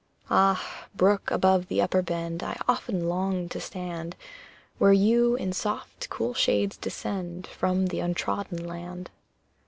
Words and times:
Ah, 0.31 0.87
brook 0.95 1.29
above 1.29 1.67
the 1.67 1.79
upper 1.79 2.01
bend, 2.01 2.41
I 2.41 2.57
often 2.67 3.07
long 3.07 3.47
to 3.49 3.59
stand 3.59 4.15
Where 4.79 4.93
you 4.93 5.35
in 5.35 5.53
soft, 5.53 6.09
cool 6.09 6.33
shades 6.33 6.75
descend 6.75 7.45
From 7.45 7.85
the 7.85 7.99
untrodden 7.99 8.65
land! 8.65 9.11